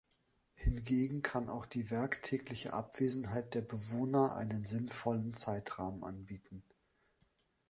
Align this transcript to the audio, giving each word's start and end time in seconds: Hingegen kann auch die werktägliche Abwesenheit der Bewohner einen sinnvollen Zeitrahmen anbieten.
Hingegen 0.55 1.21
kann 1.21 1.47
auch 1.47 1.67
die 1.67 1.91
werktägliche 1.91 2.73
Abwesenheit 2.73 3.53
der 3.53 3.61
Bewohner 3.61 4.35
einen 4.35 4.65
sinnvollen 4.65 5.35
Zeitrahmen 5.35 6.03
anbieten. 6.03 6.63